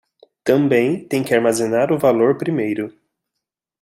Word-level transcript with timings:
Também 0.43 1.05
tem 1.07 1.23
que 1.23 1.31
armazenar 1.31 1.91
o 1.93 1.99
valor 1.99 2.35
primeiro 2.35 2.91